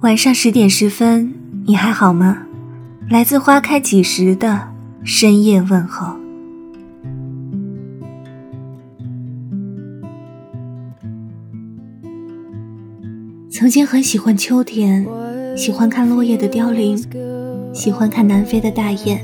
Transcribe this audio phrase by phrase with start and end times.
[0.00, 1.34] 晚上十点十分，
[1.66, 2.38] 你还好吗？
[3.10, 4.68] 来自花开几时的
[5.04, 6.16] 深夜问候。
[13.50, 15.06] 曾经很喜欢秋天，
[15.54, 16.96] 喜欢看落叶的凋零，
[17.74, 19.20] 喜欢看南飞的大雁，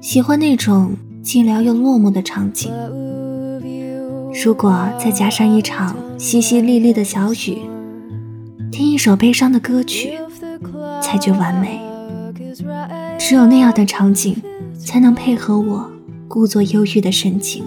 [0.00, 0.92] 喜欢那种
[1.24, 2.70] 寂寥又落寞的场景。
[4.44, 7.58] 如果再加上一场淅淅沥沥的小雨。
[8.78, 10.16] 听一首悲伤的歌曲，
[11.02, 11.80] 才觉完美。
[13.18, 14.36] 只有那样的场景，
[14.78, 15.90] 才能配合我
[16.28, 17.64] 故作忧郁的神情。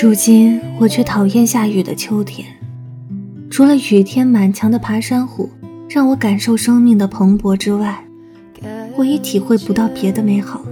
[0.00, 2.59] 如今，我却讨厌下雨的秋天。
[3.50, 5.50] 除了雨天满墙的爬山虎，
[5.88, 8.04] 让我感受生命的蓬勃之外，
[8.96, 10.62] 我已体会不到别的美好。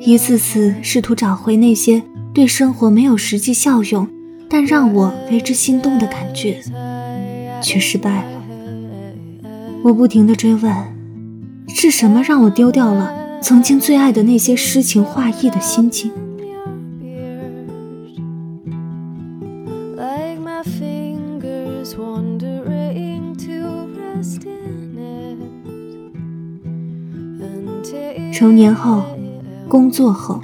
[0.00, 2.02] 一次次试图找回那些
[2.34, 4.08] 对生活没有实际效用，
[4.50, 6.60] 但让我为之心动的感觉，
[7.62, 8.42] 却失败了。
[9.84, 10.74] 我不停地追问：
[11.68, 16.10] 是什么让我丢掉了曾经最爱的那些诗情画意的心情
[21.84, 21.98] 境？
[28.32, 29.02] 成年后，
[29.68, 30.40] 工作后，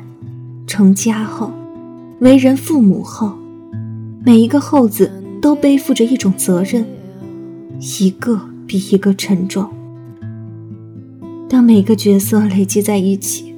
[0.66, 1.50] 成家后，
[2.20, 3.32] 为人父母后，
[4.24, 5.10] 每一个“后”字
[5.42, 6.86] 都背负着一种责任，
[7.98, 9.68] 一个比一个沉重。
[11.48, 13.52] 当每个角色累积在一起，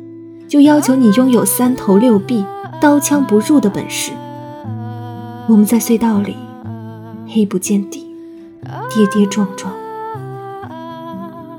[0.48, 2.42] 就要求你拥有三头六臂、
[2.80, 4.12] 刀枪不入的本事。
[5.46, 6.34] 我们在隧道里，
[7.32, 8.06] 黑不见底，
[8.94, 9.72] 跌跌撞撞。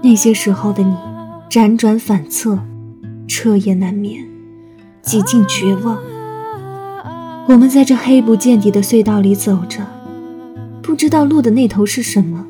[0.03, 0.95] 那些时候的你，
[1.49, 2.59] 辗转反侧，
[3.27, 4.23] 彻夜难眠，
[5.01, 5.97] 几近绝望。
[7.47, 9.79] 我们在这黑不见底的隧道里走着，
[10.83, 12.45] 不知道路的那头是什么。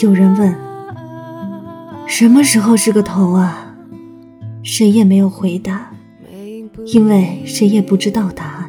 [0.00, 0.54] 有人问
[2.06, 3.74] ：“什么时候是个头啊？”
[4.62, 5.90] 谁也没有回答，
[6.92, 8.67] 因为谁也不知道答案。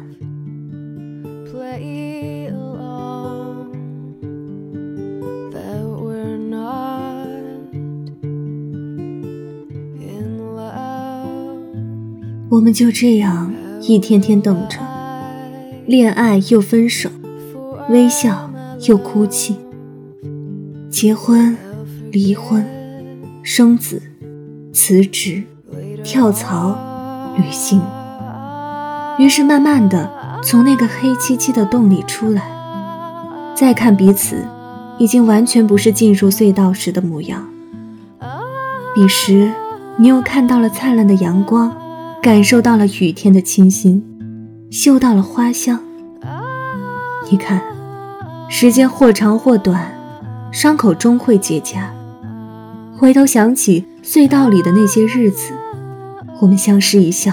[12.50, 13.52] 我们就这样
[13.82, 14.80] 一天天等着，
[15.86, 17.08] 恋爱又分手，
[17.88, 18.50] 微笑
[18.88, 19.54] 又哭泣，
[20.90, 21.56] 结婚、
[22.10, 22.66] 离婚、
[23.44, 24.02] 生子、
[24.72, 25.44] 辞职、
[26.02, 26.76] 跳槽、
[27.36, 27.80] 旅行。
[29.20, 30.10] 于是慢慢的
[30.42, 32.42] 从那个黑漆漆的洞里出来，
[33.54, 34.44] 再看彼此，
[34.98, 37.46] 已经完全不是进入隧道时的模样。
[38.92, 39.52] 彼时，
[39.98, 41.79] 你又看到了灿烂的阳光。
[42.22, 44.04] 感受到了雨天的清新，
[44.70, 45.80] 嗅到了花香。
[47.30, 47.62] 你看，
[48.46, 49.90] 时间或长或短，
[50.52, 51.84] 伤口终会结痂。
[52.94, 55.54] 回头想起隧道里的那些日子，
[56.42, 57.32] 我们相视一笑，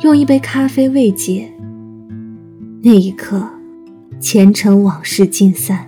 [0.00, 1.52] 用一杯咖啡慰藉。
[2.82, 3.46] 那一刻，
[4.18, 5.86] 前尘往事尽散。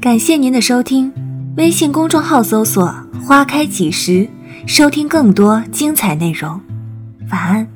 [0.00, 1.12] 感谢您的收听。
[1.58, 2.82] 微信公众号搜索
[3.24, 4.28] “花开几时”，
[4.66, 6.60] 收听更多精彩内容。
[7.30, 7.71] 晚安。